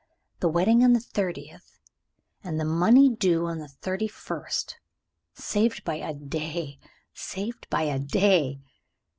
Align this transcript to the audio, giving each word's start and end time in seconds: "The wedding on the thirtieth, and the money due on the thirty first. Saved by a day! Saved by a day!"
"The 0.39 0.49
wedding 0.49 0.83
on 0.83 0.93
the 0.93 0.99
thirtieth, 0.99 1.77
and 2.43 2.59
the 2.59 2.65
money 2.65 3.07
due 3.07 3.45
on 3.45 3.59
the 3.59 3.67
thirty 3.67 4.07
first. 4.07 4.79
Saved 5.35 5.83
by 5.83 5.97
a 5.97 6.11
day! 6.15 6.79
Saved 7.13 7.69
by 7.69 7.83
a 7.83 7.99
day!" 7.99 8.61